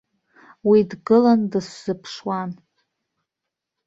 [0.69, 2.51] Уи дгылан дысзыԥшуан.